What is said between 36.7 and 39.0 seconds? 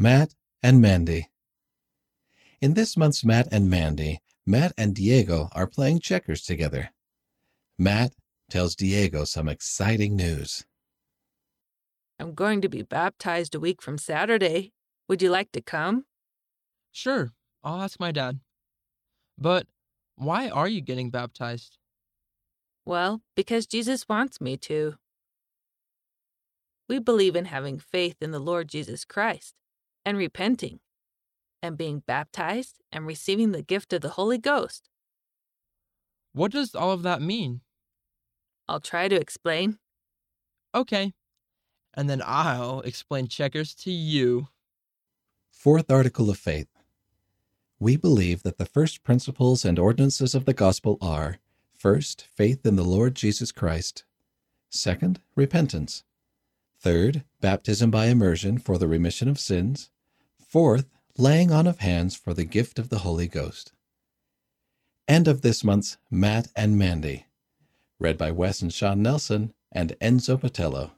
all of that mean? I'll